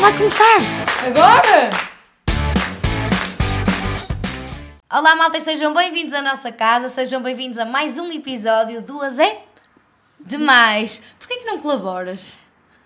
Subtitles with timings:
[0.00, 0.58] vai começar!
[1.06, 1.70] Agora?
[4.90, 9.02] Olá, malta, e sejam bem-vindos à nossa casa, sejam bem-vindos a mais um episódio do
[9.02, 9.40] Azé
[10.20, 11.02] Demais.
[11.18, 12.36] Porquê que não colaboras?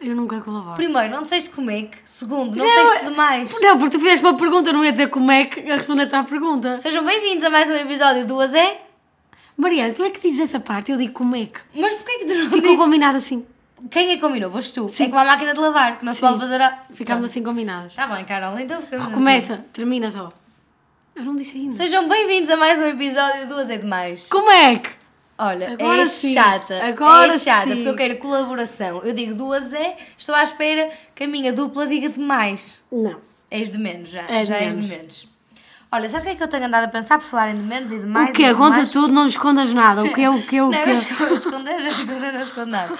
[0.01, 0.75] Eu nunca colaboro.
[0.75, 1.97] Primeiro, não disseste como é que.
[2.05, 3.55] Segundo, não Não, disseste demais.
[3.61, 6.15] Não, porque tu fizeste uma pergunta, eu não ia dizer como é que a responder-te
[6.15, 6.81] à pergunta.
[6.81, 8.81] Sejam bem-vindos a mais um episódio do Azé.
[9.57, 11.61] Mariana, tu é que dizes essa parte, eu digo como é que.
[11.75, 12.77] Mas porquê que tu não Ficou dizes?
[12.79, 13.47] combinado assim.
[13.91, 14.51] Quem é que combinou?
[14.51, 14.89] Foste tu.
[14.89, 15.05] Sim.
[15.05, 16.27] É como a máquina de lavar, que não se Sim.
[16.27, 16.79] pode fazer a...
[16.93, 17.95] Ficámos assim combinadas.
[17.95, 19.15] Tá bem, Carol, então ficamos assim.
[19.15, 20.33] Começa, termina só.
[21.15, 21.75] Eu não disse ainda.
[21.75, 24.29] Sejam bem-vindos a mais um episódio do Azé Demais.
[24.29, 24.91] Como é que?
[25.39, 26.33] Olha, Agora é sim.
[26.35, 26.87] chata.
[26.87, 27.75] Agora é chata, sim.
[27.77, 29.03] porque eu quero colaboração.
[29.03, 32.83] Eu digo duas é, estou à espera que a minha dupla diga de mais.
[32.91, 33.17] Não.
[33.51, 34.23] És de menos já.
[34.23, 35.29] É de já és de menos.
[35.91, 37.93] Olha, sabes o que é que eu tenho andado a pensar por falarem de menos
[37.93, 38.31] e de mais?
[38.31, 38.49] o quê?
[38.49, 40.03] de Conta tudo, não escondas nada.
[40.03, 40.27] O quê?
[40.27, 40.61] O quê?
[40.63, 42.99] O Não, eu esco- eu esconder, eu esconder, eu esconder nada.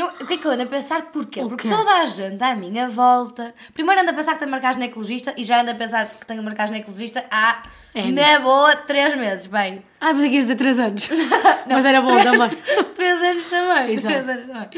[0.00, 1.02] Não, o que é que eu ando a pensar?
[1.12, 1.42] Porquê?
[1.42, 3.54] Porque toda a gente à minha volta.
[3.74, 6.42] Primeiro ando a pensar que tenho marcado ginecologista e já ando a pensar que tenho
[6.42, 7.62] marcado ginecologista há,
[7.94, 9.46] É, na boa, três meses.
[9.46, 11.06] Bem, Ai, mas aqui dizer 3 anos.
[11.68, 12.48] mas era bom também.
[12.96, 13.92] Três anos também.
[13.92, 14.14] Exato.
[14.14, 14.68] Três anos também.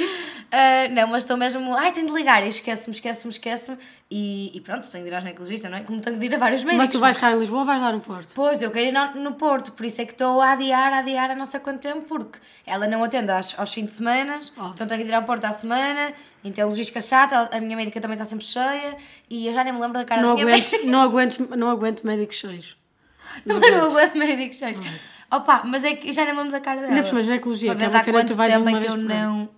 [0.52, 1.74] Ah, não, mas estou mesmo.
[1.74, 2.44] Ai, tenho de ligar.
[2.44, 3.78] E esquece-me, esquece-me, esquece-me.
[4.10, 5.80] E, e pronto, tenho de ir ao ginecologista, não é?
[5.80, 6.84] Como tenho de ir a vários médicos.
[6.84, 8.34] Mas tu vais cá em Lisboa ou vais lá no Porto?
[8.34, 10.98] Pois, eu quero ir no, no Porto, por isso é que estou a adiar, a
[10.98, 14.40] adiar há não sei quanto tempo, porque ela não atende aos, aos fins de semana,
[14.58, 14.68] Oh.
[14.74, 16.12] então tenho de ir ao Porto à semana,
[16.44, 18.94] então logística chata, a minha médica também está sempre cheia,
[19.30, 21.70] e eu já nem me lembro da cara Não da minha aguento, não, aguento, não
[21.70, 22.76] aguento médicos cheios.
[23.46, 24.78] Não, não aguento médicos cheios.
[25.30, 26.92] Opa, mas é que eu já nem me lembro da cara dela.
[26.92, 29.48] Ainda por cima, ginecologia, Uma é vez há quanto tempo é que eu não...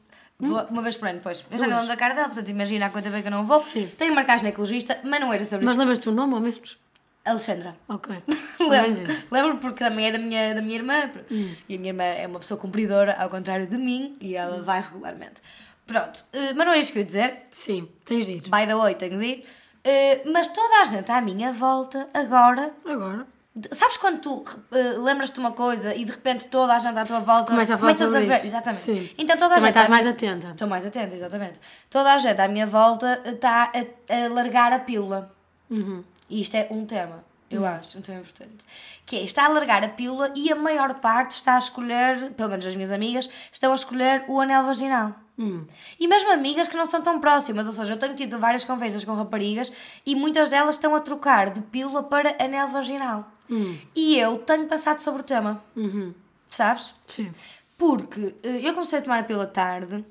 [0.48, 1.44] Vou, uma vez por ano, pois.
[1.50, 3.32] Eu já não lembro da cara dela, portanto imagina há quanto tempo é que eu
[3.32, 3.58] não vou.
[3.58, 3.90] Sim.
[3.98, 5.80] Tenho de marcar ginecologista, mas não era sobre Mas isso.
[5.80, 6.78] lembras-te o nome, ao menos?
[7.24, 7.74] Alexandra.
[7.88, 8.14] Ok.
[8.60, 9.26] Lembro, isso.
[9.30, 11.10] lembro porque também é da minha, da minha irmã.
[11.30, 11.54] Hum.
[11.68, 14.80] E a minha irmã é uma pessoa cumpridora, ao contrário de mim, e ela vai
[14.82, 15.40] regularmente.
[15.86, 17.42] Pronto, eh, mas não é isto que eu ia dizer.
[17.52, 18.42] Sim, tens de ir.
[18.42, 19.44] By the way, tenho de ir.
[19.82, 22.72] Eh, mas toda a gente à minha volta, agora.
[22.86, 23.26] Agora.
[23.70, 27.04] Sabes quando tu eh, lembras-te de uma coisa e de repente toda a gente à
[27.06, 28.34] tua volta Começa a começas a ver?
[28.36, 28.46] isso.
[28.48, 28.82] Exatamente.
[28.82, 29.10] Sim.
[29.16, 29.76] Então toda a Também gente.
[29.76, 30.48] estás mais minha- atenta.
[30.50, 31.60] Estou mais atenta, exatamente.
[31.88, 35.32] Toda a gente à minha volta está a, a largar a pílula.
[35.70, 36.02] Uhum.
[36.28, 38.66] E isto é um tema, eu acho, um tema importante.
[39.06, 42.48] Que é, está a largar a pílula e a maior parte está a escolher, pelo
[42.50, 45.12] menos as minhas amigas, estão a escolher o anel vaginal.
[45.38, 45.66] Hum.
[45.98, 49.04] E mesmo amigas que não são tão próximas, ou seja, eu tenho tido várias conversas
[49.04, 49.72] com raparigas
[50.06, 53.28] e muitas delas estão a trocar de pílula para anel vaginal.
[53.50, 53.76] Hum.
[53.96, 56.14] E eu tenho passado sobre o tema, Uhum.
[56.48, 56.94] sabes?
[57.06, 57.32] Sim.
[57.76, 60.04] Porque eh, eu comecei a tomar a pílula tarde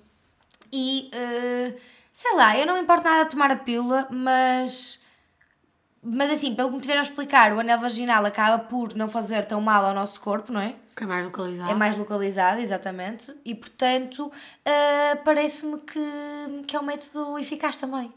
[0.71, 1.73] e eh,
[2.11, 5.01] sei lá, eu não me importo nada de tomar a pílula, mas.
[6.03, 9.45] Mas assim, pelo que me tiveram a explicar, o anel vaginal acaba por não fazer
[9.45, 10.75] tão mal ao nosso corpo, não é?
[10.95, 11.71] Que é mais localizado.
[11.71, 13.33] É mais localizado, exatamente.
[13.45, 14.31] E portanto,
[14.65, 18.13] eh, parece-me que, que é um método eficaz também.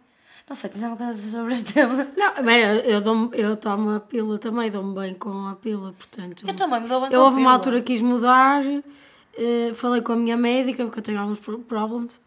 [0.49, 2.07] Não sei, tens alguma coisa sobre este tema?
[2.17, 5.93] Não, bem, eu, eu, dou eu tomo a pílula também, dou-me bem com a pílula,
[5.93, 6.45] portanto.
[6.47, 8.63] Eu também me dou bem Eu com a houve uma altura que quis mudar,
[9.37, 12.21] eh, falei com a minha médica, porque eu tenho alguns pro- problems.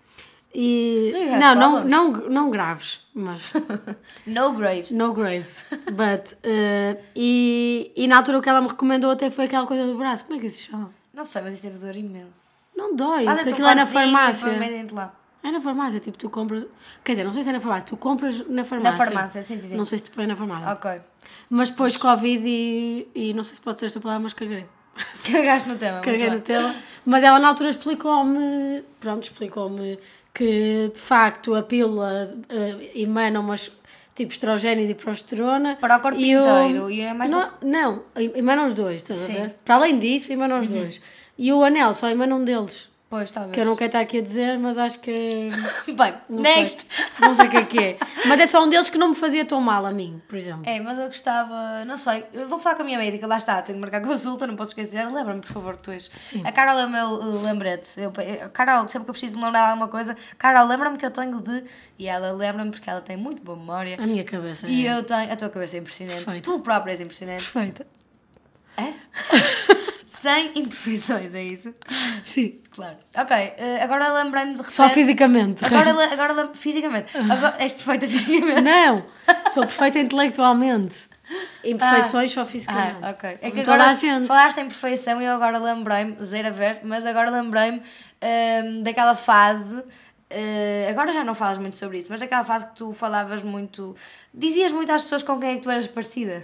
[0.53, 1.13] E.
[1.39, 3.53] Não, não, não, não graves, mas.
[4.25, 4.91] No graves.
[4.91, 5.65] No graves.
[5.91, 6.33] But.
[6.43, 9.97] eh, e, e na altura o que ela me recomendou até foi aquela coisa do
[9.97, 10.25] braço.
[10.25, 10.91] Como é que isso se chama?
[11.13, 12.59] Não sei, mas isso deve doer imenso.
[12.75, 14.47] Não dói, porque aquilo é na farmácia.
[14.91, 15.13] lá.
[15.43, 16.65] É na farmácia, tipo, tu compras.
[17.03, 18.97] Quer dizer, não sei se é na farmácia, tu compras na farmácia.
[18.97, 19.77] Na farmácia, sim, sim, sim.
[19.77, 20.71] Não sei se tu põe na farmácia.
[20.73, 21.01] Ok.
[21.49, 24.65] Mas depois Covid e, e não sei se pode ser esta palavra, mas caguei.
[25.23, 26.01] Cagaste no tema.
[26.01, 26.75] Caguei no tema.
[27.05, 29.97] Mas ela na altura explicou-me, pronto, explicou-me
[30.33, 33.71] que de facto a pílula eh, emana umas
[34.15, 35.77] tipo estrogénios e progesterona.
[35.79, 38.01] Para o corpo e o- inteiro, e é mais Não, não,
[38.35, 39.33] emanam os dois, estás Sim.
[39.35, 39.39] Uhum.
[39.39, 39.55] a ver?
[39.65, 41.01] Para além disso, emanam os dois.
[41.37, 42.88] E o anel só emana um deles.
[43.09, 43.53] Pois, talvez.
[43.55, 45.49] Que eu não quero estar aqui a dizer, mas acho que.
[45.97, 46.85] Bem, next!
[46.87, 47.05] Sei.
[47.27, 47.97] Não sei o que é que é.
[48.27, 50.61] Mas é só um deles que não me fazia tão mal a mim, por exemplo.
[50.65, 53.59] É, mas eu gostava, não sei, eu vou falar com a minha médica, lá está,
[53.63, 56.09] tenho de marcar consulta, não posso esquecer, lembra-me por favor que tu és.
[56.17, 56.43] Sim.
[56.45, 59.43] A Carol é o meu uh, lembrete, eu, eu- Carol, sempre que eu preciso de
[59.43, 61.63] lembrar de alguma coisa, Carol, lembra-me que eu tenho de,
[61.97, 64.67] e ela lembra-me porque ela tem muito boa memória, A minha cabeça.
[64.67, 67.87] e é eu tenho, a tua cabeça é impressionante, tu própria és impressionante, perfeita.
[68.79, 68.93] É?
[70.05, 71.73] Sem imperfeições, é isso?
[72.25, 72.59] Sim.
[72.71, 72.97] Claro.
[73.15, 74.73] Ok, uh, agora lembrei-me de repente...
[74.73, 75.63] Só fisicamente.
[75.63, 78.61] Agora, le- agora lem- fisicamente, agora, és perfeita fisicamente.
[78.61, 79.05] Não,
[79.51, 80.97] sou perfeita intelectualmente.
[81.63, 82.97] Imperfeições só fisicamente.
[83.01, 83.29] Ah, ok.
[83.41, 84.27] É que toda agora a gente.
[84.27, 89.15] falaste em perfeição e eu agora lembrei-me, zero a ver, mas agora lembrei-me hum, daquela
[89.15, 89.81] fase.
[90.29, 93.95] eh, agora já não falas muito sobre isso, mas daquela fase que tu falavas muito.
[94.33, 96.43] Dizias muito às pessoas com quem é que tu eras parecida.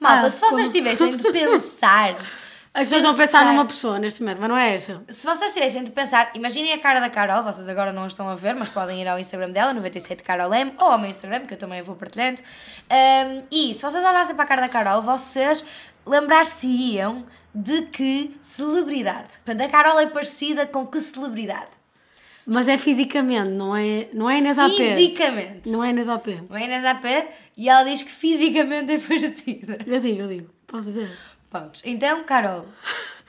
[0.00, 2.16] Malta, Ah, se vocês como- tivessem de pensar.
[2.74, 5.02] As pessoas vão pensar numa pessoa neste momento, mas não é essa.
[5.08, 8.28] Se vocês tivessem de pensar, imaginem a cara da Carol, vocês agora não a estão
[8.28, 11.58] a ver, mas podem ir ao Instagram dela, 97carolm, ou ao meu Instagram, que eu
[11.58, 12.40] também vou partilhando.
[12.88, 15.64] Ahm, e se vocês olhassem para a cara da Carol, vocês
[16.06, 19.28] lembrar-se-iam de que celebridade.
[19.44, 21.66] Portanto, a Carol é parecida com que celebridade?
[22.50, 24.70] Mas é fisicamente, não é, não é Inês AP.
[24.72, 25.68] Fisicamente.
[25.68, 26.26] Não é Inês AP.
[26.48, 27.04] Não é Inês AP
[27.56, 29.78] e ela diz que fisicamente é parecida.
[29.86, 30.48] Eu digo, eu digo.
[30.66, 31.10] Posso dizer?
[31.50, 31.82] Pontos.
[31.84, 32.64] Então, Carol,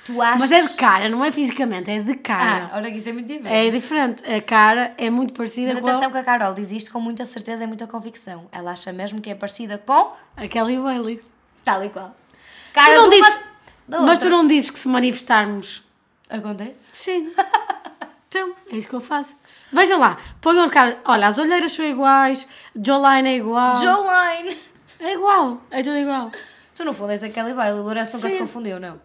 [0.06, 0.40] tu achas...
[0.40, 2.70] Mas é de cara, não é fisicamente, é de cara.
[2.72, 3.54] Ah, olha que isso é muito diferente.
[3.54, 4.24] é diferente.
[4.34, 7.26] A cara é muito parecida Mas com atenção que a Carol diz isto com muita
[7.26, 8.48] certeza e muita convicção.
[8.54, 11.22] Ela acha mesmo que é parecida com a Kelly Bailey.
[11.66, 12.10] tal e qual.
[12.10, 13.44] Tu Cara não de uma- dizes-
[13.88, 15.84] mas tu não dizes que se manifestarmos.
[16.30, 16.86] Acontece?
[16.94, 17.32] Sim.
[18.30, 19.36] então, é isso que eu faço.
[19.74, 21.00] Vejam lá, ponham o cara.
[21.04, 23.76] Olha, as olheiras são iguais, Jolene é igual.
[23.76, 24.56] Jolene!
[25.00, 26.32] É igual, é tudo igual.
[26.76, 28.34] Tu no fundo és aquela Bailey, Lourenço nunca Sim.
[28.36, 29.02] se confundiu, não?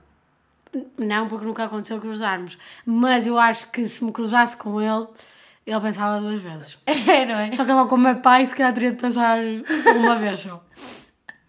[0.99, 2.59] Não, porque nunca aconteceu cruzarmos.
[2.85, 5.07] Mas eu acho que se me cruzasse com ele,
[5.67, 6.79] ele pensava duas vezes.
[6.87, 7.57] É, não é?
[7.57, 9.39] Só que agora, como é pai, se calhar teria de pensar
[9.97, 10.63] uma vez só.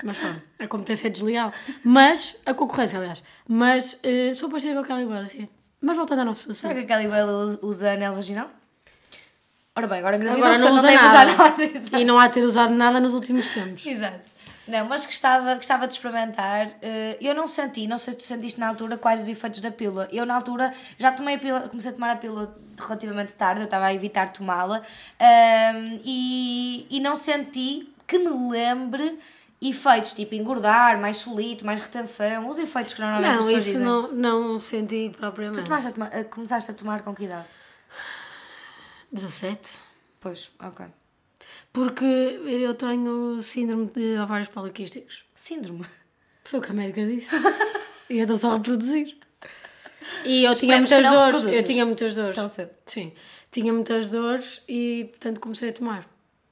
[0.01, 1.51] Mas pronto, a competência é desleal.
[1.83, 3.22] Mas, a concorrência, aliás.
[3.48, 5.50] Mas eh, sou parecida com aquela igual, assim.
[5.85, 6.85] Mas voltando ao nosso Será assunto.
[6.85, 8.49] que aquela Bailey usa- usa anel vaginal?
[9.75, 11.99] Ora bem, agora engravidou, Agora não portanto usa deve usar nada.
[12.01, 13.85] E não há de ter usado nada nos últimos tempos.
[13.85, 14.31] Exato.
[14.67, 16.67] Não, mas gostava, gostava de experimentar.
[16.81, 19.69] Eh, Eu não senti, não sei se tu sentiste na altura quais os efeitos da
[19.69, 20.07] pílula.
[20.11, 23.65] Eu, na altura, já tomei a pílula, comecei a tomar a pílula relativamente tarde, eu
[23.65, 24.81] estava a evitar tomá-la,
[25.19, 29.19] ahm, e, e não senti que me lembre
[29.69, 33.81] efeitos tipo engordar, mais solito, mais retenção, os efeitos que normalmente Não, isso dizem.
[33.81, 35.59] não, não senti propriamente.
[35.62, 37.45] Tu tomaste a tomar- eh, começaste a tomar com que idade?
[39.12, 39.77] 17?
[40.19, 40.85] Pois, ok.
[41.71, 45.25] Porque eu tenho síndrome de ovários poliquísticos.
[45.33, 45.85] Síndrome.
[46.44, 47.29] Foi o que a médica disse.
[48.09, 49.17] e eu estou só a reproduzir.
[50.23, 51.44] E eu tinha Esperemos muitas dores.
[51.53, 52.35] Eu tinha muitas dores.
[52.35, 52.71] Tão cedo.
[52.85, 53.12] Sim.
[53.51, 56.07] Tinha muitas dores e, portanto, comecei a tomar.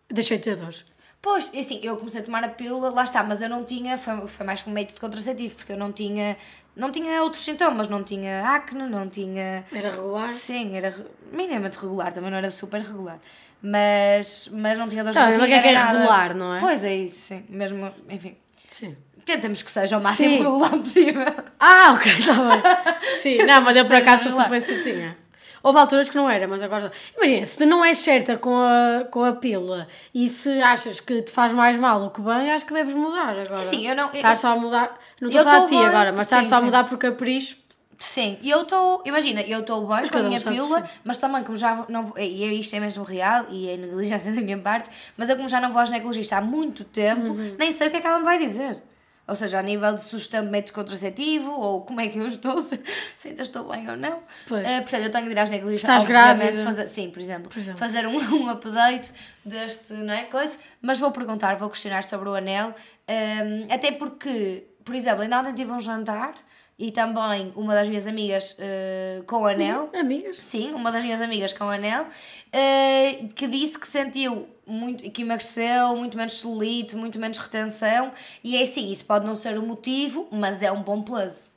[0.10, 0.84] Deixei de ter dores.
[1.24, 3.98] Pois, é assim, eu comecei a tomar a pílula, lá está, mas eu não tinha,
[3.98, 6.36] foi, foi mais como método contraceptivo, porque eu não tinha,
[6.76, 9.64] não tinha outros sintomas, não tinha acne, não tinha...
[9.74, 10.30] Era regular.
[10.30, 10.94] Sim, era
[11.32, 13.20] minimamente regular, também não era super regular,
[13.62, 15.98] mas, mas não tinha dores Tá, de barriga, é que é nada.
[16.00, 16.60] regular, não é?
[16.60, 18.36] Pois é isso, sim, mesmo, enfim,
[18.68, 18.98] Sim.
[19.24, 20.44] tentamos que seja o máximo Sim.
[20.44, 21.26] regular possível.
[21.58, 22.62] Ah, ok, está bem.
[23.22, 25.18] Sim, não, mas eu por acaso sou super certinha.
[25.64, 26.92] Houve alturas que não era, mas agora.
[27.18, 31.22] Imagina, se tu não és certa com a, com a pílula e se achas que
[31.22, 33.64] te faz mais mal do que bem, acho que deves mudar agora.
[33.64, 35.00] Sim, eu não- eu- Estás só a mudar.
[35.22, 35.86] Não estou a tô ti bem.
[35.86, 37.64] agora, mas estás Sim, só a mudar porque capricho.
[37.98, 41.56] Sim, e eu estou, imagina, eu estou bem com a minha pílula, mas também como
[41.56, 45.38] já não e isto é mesmo real e é negligência da minha parte, mas eu
[45.38, 47.56] como já não vou ao ginecologista há muito tempo, Uhum.
[47.58, 48.84] nem sei o que é que ela me vai dizer.
[49.26, 52.60] Ou seja, a nível de sugestão de método contraceptivo, ou como é que eu estou,
[52.62, 52.78] se,
[53.18, 54.22] se ainda estou bem ou não.
[54.48, 54.68] Pois.
[54.68, 56.64] Eh, portanto, eu tenho de ir ao ginecologista, Estás grávida.
[56.64, 57.80] fazer, sim, por exemplo, Por exemplo.
[57.80, 59.12] fazer um, um update
[59.46, 62.74] deste, não é, coisa, mas vou perguntar, vou questionar sobre o anel,
[63.08, 66.34] ehm, até porque, por exemplo, ainda ontem tive um jantar,
[66.78, 70.38] e também uma das minhas amigas eh, com anel, Amigas.
[70.44, 72.08] Sim, uma das minhas amigas com anel,
[72.52, 78.12] eh, que disse que sentiu muito, que emagreceu, muito menos celulite, muito menos retenção,
[78.44, 81.54] e é assim, isso pode não ser o motivo, mas é um bom plus.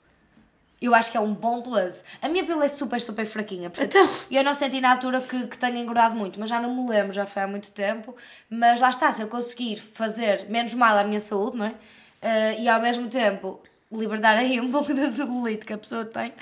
[0.83, 2.05] Eu acho que é um bom plus.
[2.21, 3.71] A minha pele é super, super fraquinha.
[3.71, 4.15] Portanto, Então.
[4.31, 7.15] eu não senti na altura que, que tenha engordado muito, mas já não me lembro,
[7.15, 8.15] já foi há muito tempo.
[8.51, 11.75] Mas lá está, se eu conseguir fazer menos mal à minha saúde, não é?
[12.23, 16.33] Eh, e ao mesmo tempo libertar aí um pouco da celulite que a pessoa tem,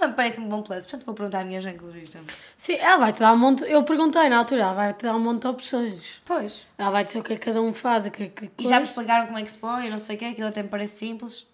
[0.00, 0.84] também parece um bom plus.
[0.84, 2.18] Portanto, vou perguntar à minha ginecologista.
[2.56, 3.64] Sim, ela vai te dar um monte.
[3.64, 6.22] Eu perguntei na altura, ela vai te dar um monte de opções.
[6.24, 6.66] Pois.
[6.78, 8.50] Ela vai dizer o que é que cada um faz, o que é que.
[8.58, 10.62] E já me explicaram como é que se põe, não sei o que, aquilo até
[10.62, 11.46] me parece simples.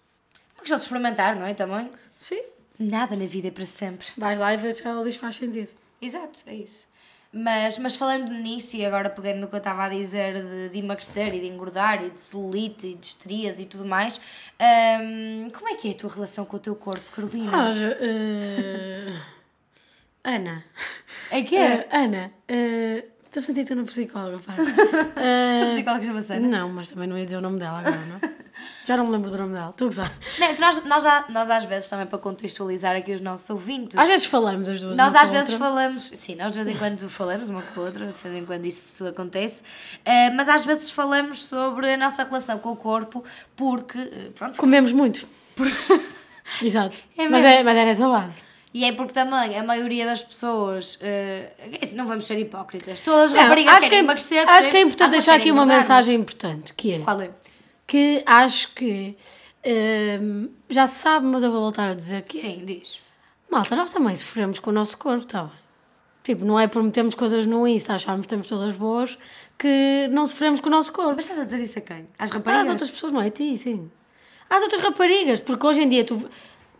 [0.55, 1.53] Uma questão de experimentar, não é?
[1.53, 1.89] Também.
[2.19, 2.41] Sim.
[2.79, 4.07] Nada na vida é para sempre.
[4.17, 5.71] Vais lá e vês se ela diz que faz sentido.
[6.01, 6.87] Exato, é isso.
[7.37, 10.79] Mas, mas falando nisso, e agora pegando no que eu estava a dizer de, de
[10.79, 14.19] emagrecer e de engordar e de celulite e de estrias e tudo mais,
[15.01, 17.51] hum, como é que é a tua relação com o teu corpo, Carolina?
[18.01, 19.13] Eh,
[20.23, 20.63] Ana.
[21.31, 24.55] é que Eh, Ana, eh, estou a sentir que estou na psicóloga, pá.
[25.17, 26.47] Eh, A psicóloga chama-se Ana?
[26.47, 28.19] Não, mas também não ia dizer o nome dela agora, não?
[28.87, 29.71] Já não me lembro do nome dela.
[29.71, 30.13] Estou a gozar.
[30.39, 33.49] Não, é que nós, nós, já, nós às vezes, também para contextualizar aqui os nossos
[33.49, 34.95] ouvintes, Às vezes falamos as duas.
[34.95, 35.67] Nós às vezes outra.
[35.67, 38.45] falamos, sim, nós de vez em quando falamos uma com a outra, de vez em
[38.45, 39.61] quando isso acontece,
[40.05, 43.25] eh, mas às vezes falamos sobre a nossa relação com o corpo,
[43.57, 45.27] porque, eh, pronto, Comemos muito.
[46.63, 46.97] Exato.
[47.17, 48.41] É mas, é, mas é nessa base.
[48.73, 50.97] e é porque também a maioria das pessoas,
[51.83, 54.77] assim, não vamos ser hipócritas, todas as raparigas acho, que querem é, emagrecer, acho que
[54.77, 57.31] é importante umas deixar aqui uma mensagem importante, que é Qual é?
[57.87, 59.15] Que acho que
[60.21, 62.37] hum, já se sabe, mas eu vou voltar a dizer que.
[62.37, 62.99] Sim, diz.
[63.49, 65.51] Malta, nós também sofremos com o nosso corpo, está bem?
[66.23, 69.17] Tipo, não é por metermos coisas no Insta, acharmos que temos todas boas,
[69.57, 71.13] que não sofremos com o nosso corpo.
[71.15, 72.05] Mas estás a dizer isso a quem?
[72.19, 72.63] Às raparigas?
[72.67, 73.89] às outras pessoas, não é a ti, sim.
[74.49, 76.29] Às outras raparigas, porque hoje em dia tu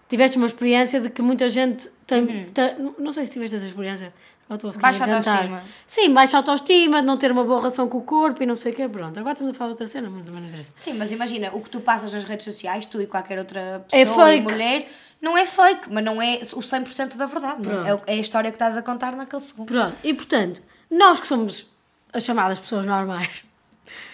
[0.09, 2.25] tiveste uma experiência de que muita gente tem.
[2.53, 4.13] tem- não sei se tiveste essa experiência.
[4.49, 5.63] Estou Baixa autoestima.
[5.85, 8.71] Sim, baixa autoestima, de não ter uma boa relação com o corpo e não sei
[8.71, 8.87] o quê.
[8.87, 10.71] Pronto, agora estamos a falar de outra cena, mas também não interessa.
[10.75, 14.29] Sim, mas imagina, o que tu passas nas redes sociais, tu e qualquer outra pessoa
[14.29, 14.37] É fake.
[14.37, 17.61] e mulher, não é fake, mas não é o 100% da verdade.
[17.69, 18.11] é?
[18.11, 19.67] É, é a história que estás a contar naquele segundo.
[19.67, 21.65] Pronto, e portanto, nós que somos
[22.13, 23.43] as chamadas pessoas normais,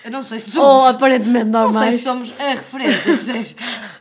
[0.04, 3.56] Eu não sei se ou somos, aparentemente não sei normais, se somos a referência, percebes?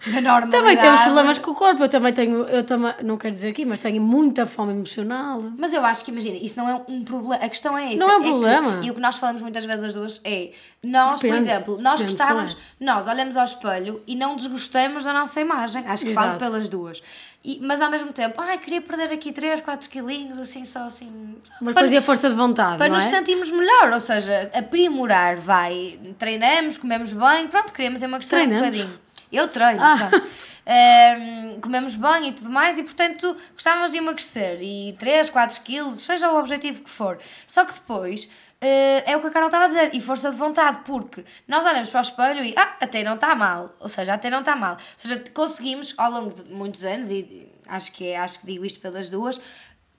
[0.04, 0.50] Da normalidade.
[0.50, 1.84] também temos problemas com o corpo.
[1.84, 5.40] Eu também tenho, eu também, não quero dizer aqui, mas tenho muita fome emocional.
[5.56, 7.36] Mas eu acho que, imagina, isso não é um problema.
[7.36, 7.96] A questão é essa.
[7.98, 8.80] Não é um que- problema.
[8.84, 10.50] e o que nós falamos muitas vezes as duas é:
[10.82, 15.04] nós, por Depende, exemplo, nós depende, gostávamos, só nós olhamos ao espelho e não desgostamos
[15.04, 15.84] da nossa imagem.
[15.86, 16.38] Acho que falo Exato.
[16.44, 17.00] pelas duas.
[17.44, 21.36] E- mas ao mesmo tempo, ai, queria perder aqui 3, 4 quilinhos, assim, só assim.
[21.60, 23.08] Mas para, fazia força de vontade, para nos é?
[23.10, 25.98] sentirmos melhor, ou seja, aprimorar, vai.
[26.18, 28.76] Treinamos, comemos bem, pronto, queremos emagrecer um Treinamos?
[28.76, 29.00] bocadinho.
[29.32, 29.96] Eu treino, Ah.
[30.10, 30.26] pronto.
[30.64, 36.02] Ehm, comemos bem e tudo mais e portanto gostávamos de emagrecer e 3, 4 quilos,
[36.04, 37.18] seja o objetivo que for.
[37.46, 38.28] Só que depois
[38.62, 41.66] eh, é o que a Carol estava a dizer, e força de vontade, porque nós
[41.66, 44.54] olhamos para o espelho e ah, até não está mal, ou seja, até não está
[44.54, 44.74] mal.
[44.74, 48.64] Ou seja, conseguimos ao longo de muitos anos, e acho que, é, acho que digo
[48.64, 49.40] isto pelas duas,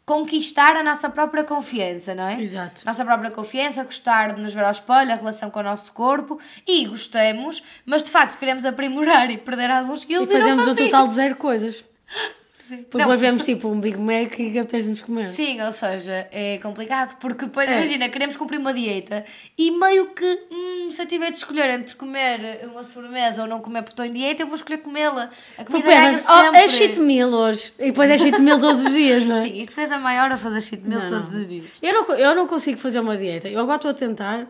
[0.06, 2.42] conquistar a nossa própria confiança, não é?
[2.42, 2.86] Exato.
[2.86, 6.40] Nossa própria confiança, gostar de nos ver ao espelho, a relação com o nosso corpo
[6.68, 10.64] e gostamos, mas de facto queremos aprimorar e perder alguns E quilos e, não fazemos
[10.64, 10.92] um conseguimos.
[10.92, 11.84] total de zero coisas.
[12.68, 12.78] Sim.
[12.84, 15.28] Porque Não, depois vemos tipo um Big Mac e apetece-nos comer.
[15.32, 17.76] Sim, ou seja, é complicado, porque depois, É.
[17.76, 19.26] imagina, queremos cumprir uma dieta
[19.58, 23.60] e meio que, hum, se eu tiver de escolher entre comer uma sobremesa ou não
[23.60, 25.30] comer porque estou em dieta, eu vou escolher comê-la.
[25.58, 27.74] A comida pensas, ganha oh, é cheat meal hoje.
[27.78, 29.42] E depois é cheat meal todos os dias, não é?
[29.42, 31.42] Sim, e se tu és a maior a fazer cheat meal Não, todos não.
[31.42, 31.66] os dias.
[31.82, 33.50] Eu não, eu não consigo fazer uma dieta.
[33.50, 34.48] Eu agora estou a tentar,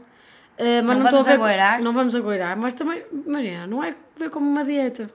[0.60, 1.82] eh, mas Não não, vamos agoirar?
[1.82, 5.10] Não vamos agoirar, mas também, imagina, não é ver como uma dieta.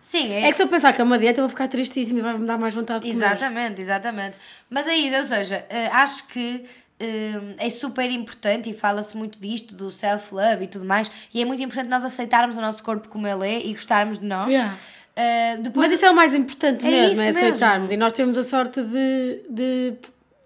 [0.00, 2.22] Sim, É que se eu pensar que é uma dieta, eu vou ficar tristíssima e
[2.22, 3.24] vai-me dar mais vontade de comer.
[3.26, 4.36] Exatamente, exatamente.
[4.70, 6.64] Mas é isso, ou seja, eh, acho que
[7.00, 11.44] eh, é super importante e fala-se muito disto, do self-love e tudo mais, e é
[11.44, 14.48] muito importante nós aceitarmos o nosso corpo como ele é e gostarmos de nós.
[14.48, 14.76] Yeah.
[15.16, 17.40] Eh, depois, Mas isso é o mais importante É mesmo, é mesmo.
[17.40, 17.90] aceitarmos.
[17.90, 19.94] E nós temos a sorte de, de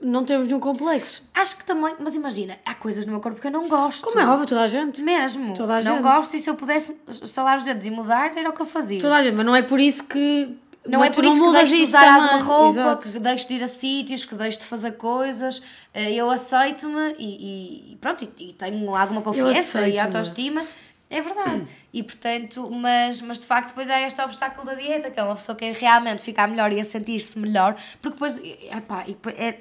[0.00, 1.22] não termos nenhum complexo.
[1.34, 4.02] acho que também, mas imagina, há coisas no meu corpo que eu não gosto.
[4.02, 5.02] Como é óbvio, toda a gente.
[5.02, 5.54] Mesmo.
[5.54, 6.02] Toda a não gente.
[6.02, 8.98] gosto e se eu pudesse estalar os dedos e mudar, era o que eu fazia.
[9.00, 10.56] Toda a gente, mas não é por isso que.
[10.86, 12.22] Não é por isso que deixo de usar também.
[12.32, 13.08] alguma roupa, Exato.
[13.12, 15.62] que deixo de ir a sítios, que deixo de fazer coisas.
[15.92, 20.64] Eh, Eu aceito-me e, e pronto, e, e tenho alguma confiança e autoestima.
[21.10, 21.66] É verdade.
[21.92, 25.34] E portanto, mas, mas de facto depois há este obstáculo da dieta, que é uma
[25.34, 28.38] pessoa que realmente ficar melhor e a sentir-se melhor, porque depois,
[28.72, 29.58] epá, e é,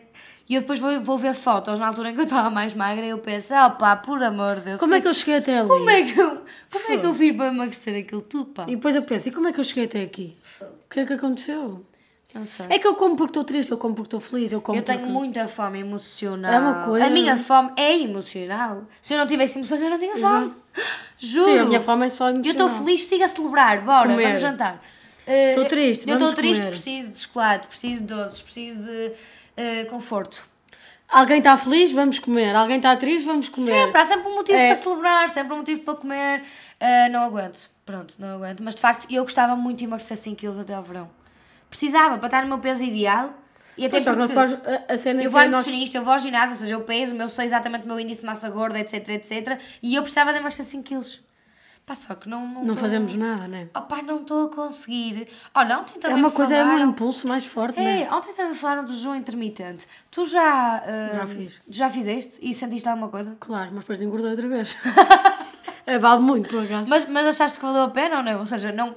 [0.50, 3.06] e eu depois vou, vou ver fotos na altura em que eu estava mais magra
[3.06, 5.68] e eu penso, opá, por amor de Deus, Como é que eu cheguei até ali?
[5.70, 6.42] como é que eu,
[6.72, 8.66] como é que eu fiz para emagrecer aquilo tudo, pá?
[8.68, 10.36] E depois eu penso, e como é que eu cheguei até aqui?
[10.62, 11.86] O que é que aconteceu?
[12.34, 12.68] Não sei.
[12.70, 14.84] É que eu como porque estou triste, eu como porque estou feliz, eu como Eu
[14.84, 15.12] tenho porque...
[15.14, 16.54] muita fome emocional.
[16.54, 18.84] É uma coisa- A minha fome é emocional.
[19.02, 20.54] Se eu não tivesse emoções, eu não tinha fome.
[21.20, 21.46] Juro.
[21.54, 22.68] Sim, a minha fome é só Eu emocional.
[22.68, 23.82] estou feliz, siga a celebrar.
[23.84, 24.26] Bora, Comer.
[24.28, 24.80] vamos jantar.
[25.26, 29.12] Estou triste, Eu estou triste, preciso de chocolate, preciso de doces, preciso de
[29.60, 30.42] eh, conforto.
[31.08, 32.56] Alguém está feliz, vamos comer.
[32.56, 33.72] Alguém está triste, vamos comer.
[33.86, 34.68] Sempre, há sempre um motivo É.
[34.68, 36.44] para celebrar, sempre um motivo para comer.
[36.80, 37.70] Eh, não aguento.
[37.86, 38.62] Pronto, não aguento.
[38.62, 41.10] Mas de facto, eu gostava muito de emagrecer 5 kg até ao verão.
[41.70, 43.34] Precisava para estar no meu peso ideal.
[43.78, 44.34] E até Pois porque...
[44.34, 44.58] podes-
[44.90, 45.58] a, a cena Eu vou ao nós...
[45.60, 48.20] nutricionista, eu vou ao ginásio, ou seja, eu peso, eu sei exatamente o meu índice
[48.22, 49.58] de massa gorda, etc, etc.
[49.82, 51.22] E eu precisava de emagrecer 5 quilos.
[51.90, 52.48] Pá, só que não...
[52.48, 53.68] Não, Não tô- fazemos nada, né?
[53.76, 55.28] Oh, pá, não estou a conseguir.
[55.56, 56.90] Olha, ontem É também uma me coisa, é um falaram...
[56.92, 58.04] impulso mais forte, né?
[58.04, 59.88] É, ontem também falaram do jejum intermitente.
[60.12, 60.84] Tu já...
[60.86, 61.54] ah, Já fiz.
[61.68, 62.38] Já fizeste?
[62.44, 63.36] E sentiste alguma coisa?
[63.40, 64.78] Claro, mas depois engordei outra vez.
[65.88, 66.86] é, vale muito, por acaso.
[66.88, 68.40] Mas, mas achaste que valeu a pena ou não?
[68.42, 68.96] Ou seja, não...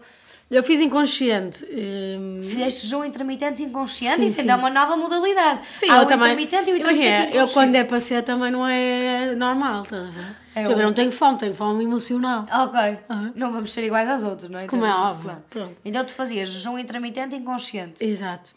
[0.52, 1.64] Eu fiz inconsciente.
[1.64, 4.20] hum, Fizeste jejum intermitente inconsciente?
[4.20, 5.60] Sim, Isso ainda é uma nova modalidade.
[5.72, 6.32] Sim, Há eu o também.
[6.32, 10.02] intermitente e o intermitente Imagina, eu quando é para ser também não é normal, estás
[10.06, 10.36] a ver?
[10.54, 12.44] É Tipo, eu não tenho fome, tenho fome emocional.
[12.52, 12.98] Ok.
[13.08, 13.32] Aham.
[13.34, 14.66] Não vamos ser iguais aos outros, não é?
[14.66, 15.74] Como é Então, óbvio, pronto.
[15.82, 18.04] Então tu fazias jejum intermitente inconsciente.
[18.04, 18.50] Exato.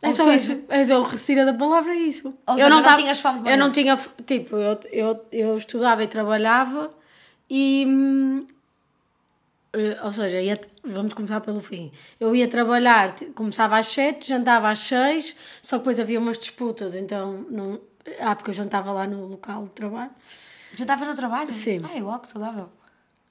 [0.00, 0.64] É só seja- isso.
[0.68, 2.32] É o retira da palavra, é isso.
[2.46, 3.98] Ou seja, não tava- tinhas fome Eu não tinha.
[4.24, 6.90] Tipo, eu, eu, eu estudava e trabalhava
[7.50, 8.46] e.
[9.74, 11.92] eh, Ou seja, ia, vamos começar pelo fim.
[12.18, 16.94] Eu ia trabalhar, começava às 7, jantava às 6, só que depois havia umas disputas,
[16.94, 17.80] então não.
[18.20, 20.10] Ah, porque eu jantava lá no local de trabalho.
[20.76, 21.52] Já estavas no trabalho?
[21.52, 21.80] Sim.
[21.84, 22.68] Ai, uau, que saudável.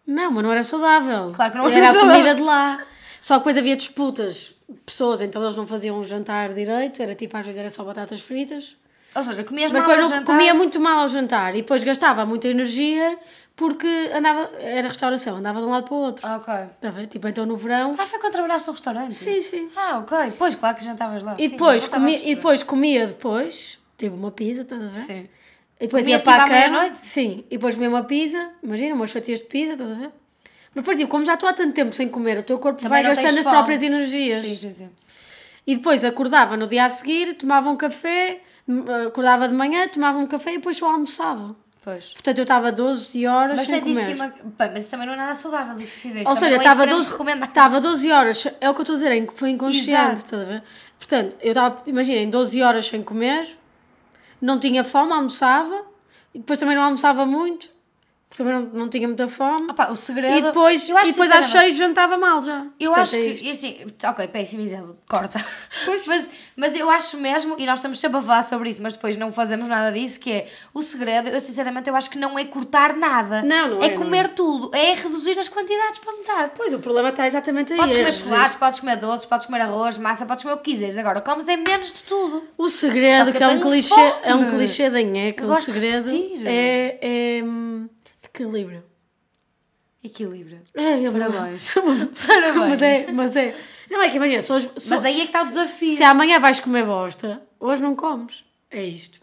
[0.06, 1.32] Não, mas não era saudável.
[1.34, 1.78] Claro que não era.
[1.78, 2.86] era a comida de lá.
[3.22, 4.54] Só que depois havia disputas,
[4.86, 8.20] pessoas, então eles não faziam um jantar direito, era tipo, às vezes era só batatas
[8.20, 8.76] fritas.
[9.16, 10.34] Ou seja, comias Mas mal depois a não jantar.
[10.36, 13.18] comia muito mal ao jantar e depois gastava muita energia
[13.56, 16.28] porque andava, era restauração, andava de um lado para o outro.
[16.28, 16.54] Ok.
[16.54, 17.08] A ver?
[17.08, 17.96] Tipo, então no verão.
[17.98, 19.14] Ah, foi quando trabalhaste no restaurante?
[19.14, 19.70] Sim, sim.
[19.76, 20.34] Ah, ok.
[20.38, 21.36] Pois, claro que jantavas lá.
[21.38, 24.96] E depois, comia, e depois comia depois, tipo uma pizza, estás a ver?
[24.96, 25.30] Sim.
[25.80, 26.70] E depois Comias, ia para a tipo, cama.
[26.72, 27.06] meia-noite?
[27.06, 30.10] Sim, e depois comia uma pizza, imagina, umas fatias de pizza, estás a ver?
[30.74, 33.04] Mas depois, tipo, como já estou há tanto tempo sem comer, o teu corpo Também
[33.04, 34.42] vai gastando as próprias energias.
[34.42, 34.90] Sim, sim, sim.
[35.68, 38.42] E depois acordava no dia a seguir, tomava um café,
[39.08, 41.56] acordava de manhã, tomava um café e depois só almoçava.
[41.84, 42.14] Pois.
[42.14, 44.32] Portanto, eu estava 12 horas Mas sem sentiste comer.
[44.32, 44.42] que...
[44.42, 44.54] Uma...
[44.58, 46.30] Bem, mas isso também não é nada saudável, isso que fizeste.
[46.30, 47.50] Ou seja, é estava que podemos 12, recomendar.
[47.50, 50.46] estava 12 horas, é o que eu estou a dizer, que foi inconsciente, estás a
[50.46, 50.64] ver?
[50.98, 53.58] Portanto, eu estava, imaginem, 12 horas sem comer,
[54.42, 55.84] não tinha fome, almoçava,
[56.34, 57.70] e depois também não almoçava muito,
[58.36, 59.70] também não, não tinha muita fome.
[59.70, 60.38] Opa, o segredo...
[60.38, 62.66] E depois, eu acho e depois às 6 jantava mal já.
[62.80, 65.44] Eu Portanto, acho é que, assim, ok, péssimo exemplo, corta.
[66.08, 69.18] Mas, mas eu acho mesmo, e nós estamos sempre a falar sobre isso, mas depois
[69.18, 72.46] não fazemos nada disso, que é o segredo, eu sinceramente eu acho que não é
[72.46, 73.42] cortar nada.
[73.42, 73.88] Não, não é.
[73.88, 76.52] é, não comer tudo, é reduzir as quantidades para metade.
[76.56, 77.80] Pois, o problema está exatamente aí.
[77.80, 80.72] Podes é comer chocolates, podes comer doces, podes comer arroz, massa, podes comer o que
[80.72, 80.98] quiseres.
[80.98, 82.44] Agora, comes é menos de tudo.
[82.58, 84.14] O segredo, que que, é um clichê, fome.
[84.24, 86.14] é um clichê da nheca, o segredo
[86.46, 87.88] é, é hum,
[88.34, 88.84] equilíbrio.
[90.04, 90.62] Equilíbrio.
[90.74, 91.72] É, é Parabéns.
[92.28, 92.70] Parabéns.
[92.70, 93.56] mas é, mas é.
[93.90, 95.96] Não é que imagina, se, hoje, se, Mas aí é que está o desafio.
[95.96, 98.44] se amanhã vais comer bosta, hoje não comes.
[98.70, 99.22] É isto.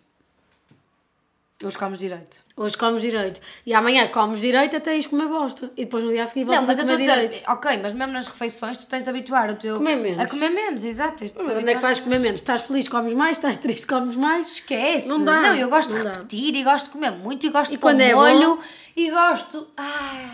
[1.63, 2.39] Hoje comes direito.
[2.57, 3.39] Hoje comes direito.
[3.67, 5.71] E amanhã comes direito até ires comer bosta.
[5.77, 7.51] E depois no dia a seguir Não, voltas mas a eu comer dizer, direito.
[7.51, 9.77] ok, mas mesmo nas refeições tu tens de habituar o teu...
[9.77, 10.23] Comer menos.
[10.23, 11.23] A comer menos, exato.
[11.23, 12.41] De Mas onde é que vais comer menos?
[12.41, 13.37] Estás feliz, comes mais.
[13.37, 14.53] Estás triste, comes mais.
[14.53, 15.07] Esquece.
[15.07, 16.13] Não dá, Não, eu gosto de não dá.
[16.13, 18.63] repetir e gosto de comer muito e gosto E de quando é molho bom?
[18.97, 19.67] e gosto...
[19.77, 20.31] Ai...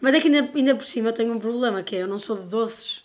[0.00, 2.18] Mas é que ainda, ainda por cima eu tenho um problema, que é eu não
[2.18, 3.04] sou de doces.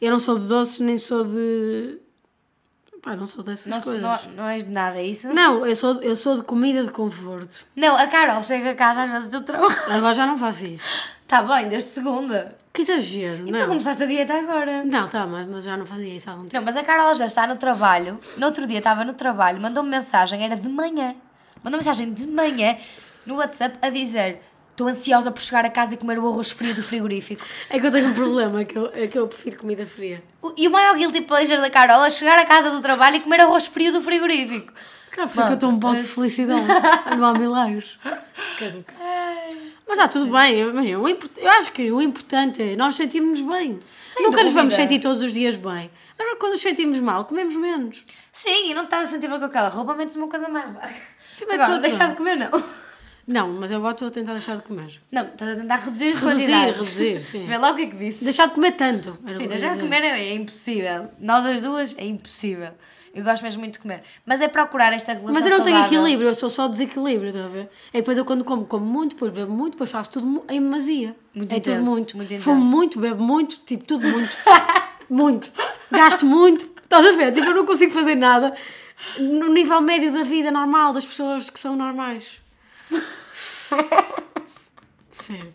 [0.00, 1.98] Eu não sou de doces, nem sou de...
[3.02, 4.02] Pá, não sou dessas Não, coisas.
[4.02, 5.28] não, não és de nada, isso?
[5.32, 7.64] Não, eu sou, eu sou de comida de conforto.
[7.74, 9.74] Não, a Carol chega a casa às vezes do trabalho.
[9.90, 10.84] Agora já não faço isso.
[11.22, 12.54] Está bem, desde segunda.
[12.72, 13.68] Que exagero, Então não.
[13.68, 14.84] começaste a dieta agora.
[14.84, 16.56] Não, tá, mas, mas já não fazia isso há algum tempo.
[16.56, 18.20] Não, mas a Carol às vezes está no trabalho.
[18.36, 21.14] No outro dia estava no trabalho, mandou-me mensagem, era de manhã.
[21.64, 22.76] Mandou mensagem de manhã
[23.24, 26.74] no WhatsApp a dizer: Estou ansiosa por chegar a casa e comer o arroz frio
[26.74, 27.44] do frigorífico.
[27.68, 30.22] É que eu tenho um problema, é que eu, é que eu prefiro comida fria.
[30.40, 33.20] O- E o maior guilty pleasure da Carol é chegar a casa do trabalho e
[33.20, 34.72] comer arroz frio do frigorífico.
[35.10, 36.66] Claro, por isso é que eu estou um pote de felicidade.
[37.18, 37.98] não há milagres.
[38.56, 38.84] Queres um?
[39.86, 40.98] Mas está tudo bem, imagina,
[41.36, 43.80] eu acho que o importante é nós sentirmos bem.
[44.06, 44.88] Sem Nunca nos vamos dúvida.
[44.88, 45.90] sentir todos os dias bem.
[46.16, 48.02] Mas quando nos sentimos mal, comemos menos.
[48.32, 50.94] Sim, e não estás a sentir bem com aquela roupa, metes uma coisa mais larga.
[51.34, 52.50] Sim, Agora, deixar de comer, não.
[53.30, 55.00] Não, mas eu estou a tentar deixar de comer.
[55.12, 56.96] Não, estás a tentar reduzir as Reduzir, quantidades.
[56.96, 57.46] reduzir, sim.
[57.46, 58.24] Vê lá o que é que disse.
[58.24, 59.16] Deixar de comer tanto.
[59.34, 61.08] Sim, deixar de comer é, é impossível.
[61.20, 62.72] Nós as duas é impossível.
[63.14, 64.02] Eu gosto mesmo muito de comer.
[64.26, 65.98] Mas é procurar esta relação Mas eu não tenho saudável.
[66.00, 67.68] equilíbrio, eu sou só desequilíbrio, estás a ver?
[67.92, 71.14] É depois eu quando como, como muito, depois bebo muito, depois faço tudo em demasia.
[71.34, 72.16] Muito é intenso, tudo muito.
[72.16, 72.44] muito intenso.
[72.44, 74.36] Fumo muito, bebo muito, tipo tudo muito.
[75.08, 75.52] muito.
[75.90, 76.68] Gasto muito.
[76.82, 77.32] Estás a ver?
[77.32, 78.54] Tipo, eu não consigo fazer nada
[79.18, 82.40] no nível médio da vida normal, das pessoas que são normais.
[85.10, 85.52] Sério.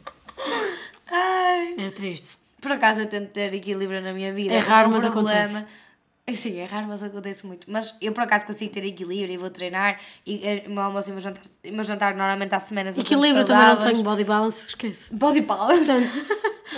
[1.11, 1.75] Ai.
[1.77, 2.37] É triste.
[2.61, 4.53] Por acaso eu tento ter equilíbrio na minha vida.
[4.53, 5.65] É raro, mas problema-
[6.33, 7.69] Sim, é raro, mas acontece muito.
[7.69, 9.99] Mas eu por acaso consigo ter equilíbrio e vou treinar.
[10.25, 12.95] E eh, o meu almoço e o meu jantar, o meu jantar normalmente há semanas.
[12.95, 15.13] sempre Equilíbrio também não tenho, body balance, esquece.
[15.13, 15.85] Body balance.
[15.85, 16.25] Portanto,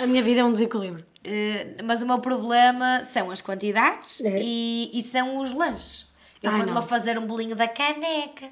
[0.04, 1.06] a minha vida é um desequilíbrio.
[1.30, 4.40] Eh, mas o meu problema são as quantidades É.
[4.42, 6.10] e, e são os lanches.
[6.42, 8.48] Eu quando vou fazer um bolinho da caneca,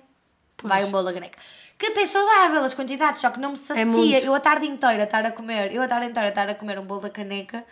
[0.62, 1.38] vai um bolo da caneca.
[1.78, 4.20] Que tem saudável as quantidades, só que não me sacia.
[4.20, 6.80] É eu a tarde inteira estar a comer, eu a tarde inteira estar a comer
[6.80, 7.66] um bolo da caneca,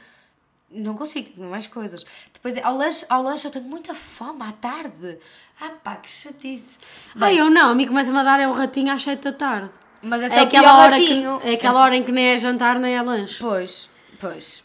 [0.69, 2.05] não consigo, tenho mais coisas.
[2.33, 5.17] Depois ao lanche, ao lanche eu tenho muita fome à tarde.
[5.61, 6.79] Ah pá, que chatice.
[7.19, 9.69] Ah, eu não, a mim começa-me a dar é o ratinho às 7 da tarde.
[10.01, 12.77] Mas esse É é, aquela, hora que, é aquela hora em que nem é jantar
[12.77, 13.37] nem é lanche.
[13.39, 13.89] Pois,
[14.19, 14.63] pois.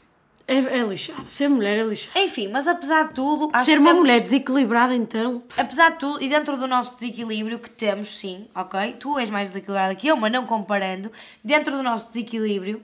[0.48, 1.26] É, é lixado.
[1.28, 2.18] Ser mulher é lixado.
[2.18, 5.42] Enfim, mas apesar de tudo, acho Ser que uma temos- mulher desequilibrada, então.
[5.56, 8.96] Apesar de tudo, e dentro do nosso desequilíbrio que temos, sim, ok?
[8.98, 11.12] Tu és mais desequilibrada que eu, mas não comparando.
[11.44, 12.82] Dentro do nosso desequilíbrio,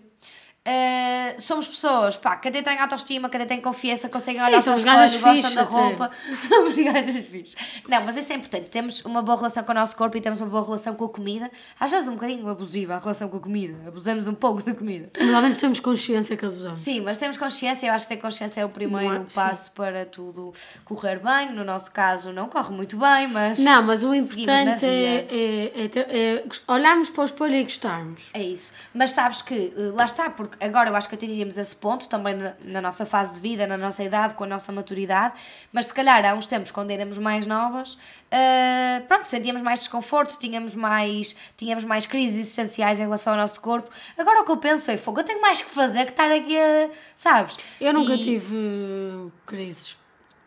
[0.66, 4.62] Uh, somos pessoas pá, que até têm autoestima, que até têm confiança, conseguem Sim, olhar
[4.62, 6.10] para espelho, gajas gostam da roupa.
[6.48, 7.56] somos gajas fixes.
[7.86, 8.68] Não, mas isso é importante.
[8.70, 11.08] Temos uma boa relação com o nosso corpo e temos uma boa relação com a
[11.08, 11.50] comida.
[11.78, 13.76] Às vezes um bocadinho abusiva a relação com a comida.
[13.86, 15.10] Abusamos um pouco da comida.
[15.18, 16.78] Mas ao menos temos consciência que abusamos.
[16.78, 17.86] Sim, mas temos consciência.
[17.86, 19.18] Eu acho que ter consciência é o primeiro é?
[19.18, 19.34] Sim.
[19.34, 21.52] passo para tudo correr bem.
[21.52, 23.58] No nosso caso, não corre muito bem, mas.
[23.58, 28.22] Não, mas o importante é, é, é é olharmos para o espelho e gostarmos.
[28.32, 28.72] É isso.
[28.94, 32.34] Mas sabes que, eh, lá está, porque agora eu acho que atingimos esse ponto, também
[32.34, 35.34] na, na nossa fase de vida, na nossa idade, com a nossa maturidade,
[35.72, 37.96] mas se calhar há uns tempos, quando éramos mais novas,
[38.30, 43.60] eh, pronto, sentíamos mais desconforto, tínhamos mais, tínhamos mais crises existenciais em relação ao nosso
[43.60, 43.90] corpo.
[44.18, 46.58] Agora o que eu penso é, fogo, eu tenho mais que fazer que estar aqui
[46.58, 47.56] a, sabes?
[47.80, 49.96] Eu nunca E- tive uh, crises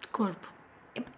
[0.02, 0.57] de corpo.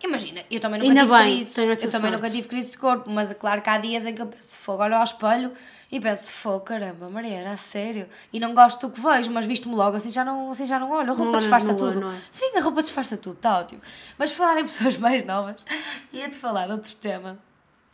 [0.03, 1.57] Imagina, eu também nunca Ainda tive bem, crises.
[1.57, 2.11] Eu também sorte.
[2.11, 4.57] nunca tive crise de corpo, mas é claro que há dias em que eu penso,
[4.57, 5.51] fogo, olho ao espelho
[5.91, 8.07] e penso, fogo, caramba, Mariana, a sério.
[8.31, 10.91] E não gosto do que vejo, mas visto-me logo, assim já não, assim já não
[10.91, 11.11] olho.
[11.11, 11.85] A roupa olhas disfarça tudo.
[11.85, 12.17] olho, não é?
[12.29, 13.81] Sim, a roupa disfarça tudo, está ótimo.
[14.17, 15.55] Mas falar em pessoas mais novas,
[16.13, 17.39] ia-te falar de outro tema.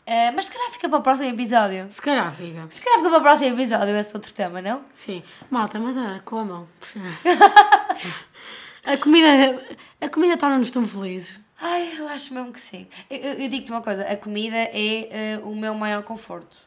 [0.06, 1.88] Eh, mas se calhar fica para o próximo episódio.
[1.90, 2.68] Se calhar fica.
[2.70, 4.82] Se calhar fica para o próximo episódio esse outro tema, não?
[4.94, 5.24] Sim.
[5.50, 6.68] Malta, mas ah, comam.
[8.86, 9.64] a comida,
[10.00, 11.40] a comida torna-nos tão felizes.
[11.62, 12.86] Ai, eu acho mesmo que sim.
[13.10, 16.60] Eu, eu- eu digo-te uma coisa, a comida é eh, o meu maior conforto.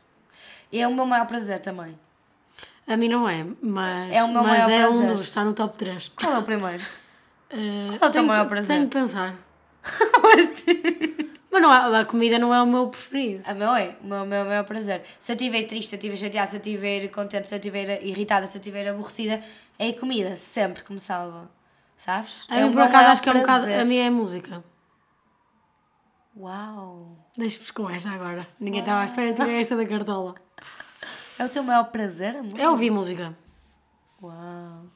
[0.72, 1.94] É o meu maior prazer também.
[2.87, 5.14] A mim não é, mas É o meu mas maior é um prazer.
[5.16, 6.09] dos, está no top 3.
[6.09, 6.83] Qual é o primeiro?
[7.53, 8.77] Uh, Qual é o teu maior que- prazer?
[8.77, 9.35] Tenho que pensar.
[11.51, 13.42] Mas não, é- a comida não é o meu preferido.
[13.46, 15.03] A meu é, o meu, meu maior prazer.
[15.18, 18.03] Se eu estiver triste, se eu estiver chateada, se eu estiver contente, se eu estiver
[18.05, 19.42] irritada, se eu estiver aborrecida,
[19.79, 21.51] é a comida sempre que me salva.
[21.96, 22.44] Sabes?
[22.48, 23.64] A é o por acaso, acho que é um bocado.
[23.72, 24.62] A minha é música.
[26.38, 27.16] Uau!
[27.37, 28.46] Deixa-vos com esta agora.
[28.61, 30.37] Ninguém estava à espera de ter esta da cartola.
[31.37, 32.59] É o teu maior prazer, amor?
[32.59, 33.37] Eu ouvi música.
[34.22, 34.87] Uau!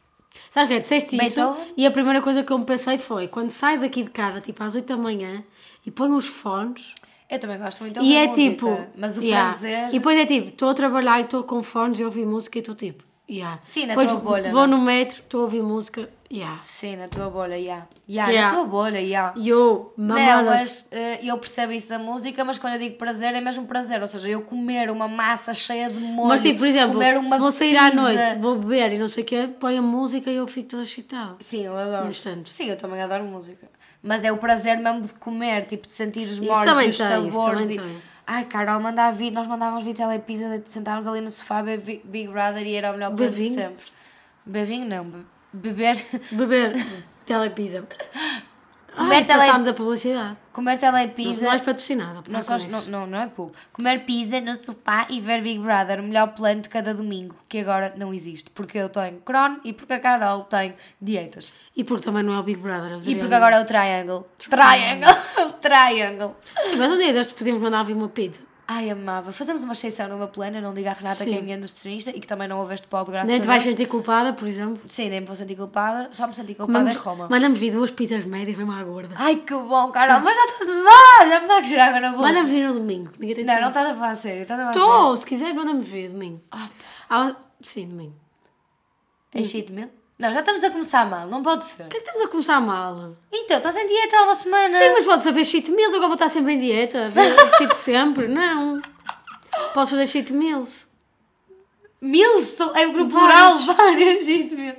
[0.50, 0.80] Sabe o que é?
[0.80, 1.74] Disseste isso Beethoven?
[1.76, 4.62] e a primeira coisa que eu me pensei foi quando saio daqui de casa, tipo
[4.62, 5.42] às 8 da manhã,
[5.84, 6.94] e ponho os fones
[7.28, 8.86] Eu também gosto muito de e ouvir é música, tipo.
[8.96, 9.50] Mas o yeah.
[9.50, 9.88] prazer.
[9.88, 12.60] E depois é tipo, estou a trabalhar e estou com fones e ouvi música e
[12.60, 13.04] estou tipo.
[13.32, 13.60] Yeah.
[13.68, 14.78] Sim, na Depois tua bolha, Vou não é?
[14.78, 16.08] no metro, estou a ouvir música.
[16.30, 16.58] Yeah.
[16.58, 17.86] Sim, na tua bolha, já.
[18.08, 18.52] Já, Yeah.
[18.52, 19.32] na tua bolha, já.
[19.36, 20.14] E eu, Não,
[20.44, 24.00] mas eh, eu percebo isso da música, mas quando eu digo prazer é mesmo prazer.
[24.02, 26.28] Ou seja, eu comer uma massa cheia de molho.
[26.28, 29.22] Mas tipo, por exemplo, se vou sair à pizza- noite, vou beber e não sei
[29.22, 31.36] o quê, põe a música e eu fico toda excitada.
[31.40, 32.04] Sim, eu adoro.
[32.04, 32.50] No instante.
[32.50, 33.66] Sim, eu também adoro música.
[34.02, 36.98] Mas é o prazer mesmo de comer, tipo, de sentir os molhos os tem, isso
[37.32, 37.60] sabores.
[37.60, 37.80] também e...
[37.80, 38.11] tem.
[38.26, 42.28] Ai, Carol, mandava vir, nós mandávamos vir telepizza, de sentarmos ali no sofá, beber Big
[42.28, 43.84] Brother e era o melhor plano de sempre.
[44.46, 46.72] Bevinho não, be- beber, Beber
[47.26, 47.84] telepizza.
[48.96, 50.36] Comer Ai, tele- a publicidade.
[50.52, 51.46] comer Não telepizza.
[51.46, 52.14] mais patrocinada.
[52.14, 53.58] Não, Não só, não, não, não é público.
[53.72, 57.58] Comer pizza no sofá e ver Big Brother, o melhor plano de cada domingo, que
[57.60, 58.50] agora não existe.
[58.50, 61.52] Porque eu tenho Crohn e porque a Carol tem dietas.
[61.74, 62.98] E porque também não é o Big Brother.
[63.06, 64.26] E porque agora é o Triangle.
[64.38, 65.14] Triangle!
[65.62, 66.36] Triangle!
[66.68, 68.42] Sim, mas um dia destes podíamos mandar vir uma pizza.
[68.66, 69.32] Ai, amava.
[69.32, 71.38] Fazemos uma exceção numa plana, não diga à Renata que é Sim.
[71.40, 73.62] a minha nutricionista e que também não ouve este pod, graças Nem a te vais
[73.62, 74.80] sentir culpada, por exemplo.
[74.86, 77.28] Sim, nem me vou sentir culpada, só me senti culpada Mandamos, em Roma.
[77.28, 79.14] mandamos vir duas pizzas médias, mesmo à gorda.
[79.18, 82.10] Ai, que bom, Carol, mas já estás mal, já me está a cheirar água na
[82.12, 82.22] boca.
[82.22, 83.10] Mandamos vir no domingo.
[83.18, 84.86] Ninguém tem Não, não de estás a falar a sério, estás a falar a.
[84.86, 86.40] Estou, se quiseres, mandamos vir domingo.
[86.50, 86.68] Ah,
[87.10, 88.14] Ah, sim, domingo.
[89.34, 89.90] Enchi de medo?
[90.18, 91.84] Não, já estamos a começar mal, não pode ser.
[91.84, 93.16] Por que é que estamos a começar mal?
[93.32, 94.70] Então, estás em dieta há uma semana.
[94.70, 97.10] Sim, mas podes haver cheat meals, agora vou estar sempre em dieta.
[97.58, 98.80] tipo sempre, não.
[99.74, 100.86] Podes fazer cheat meals.
[102.42, 104.74] So- é o grupo plural, várias, gente, mil.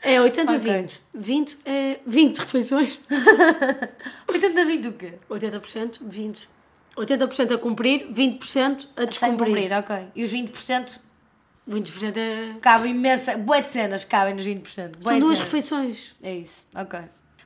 [0.00, 0.72] É 80 Ok.
[0.72, 1.00] 20.
[1.14, 2.98] 20 é 20 refeições.
[4.28, 5.14] 80 20 do quê?
[5.28, 6.48] 80%, 20.
[6.96, 9.46] 80% a cumprir, 20% a descumprir.
[9.48, 10.06] cumprir, ok.
[10.14, 10.98] E os 20%
[11.68, 12.58] 20% é...
[12.60, 13.36] cabem imensa.
[13.36, 14.62] Boé de cenas cabem nos 20%.
[15.02, 15.38] Bué São duas cenas.
[15.38, 16.14] refeições.
[16.22, 17.00] É isso, ok.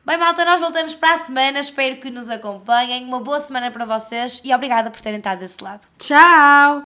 [0.04, 1.60] Bem, malta, nós voltamos para a semana.
[1.60, 3.04] Espero que nos acompanhem.
[3.04, 5.86] Uma boa semana para vocês e obrigada por terem estado desse lado.
[5.98, 6.82] Tchau!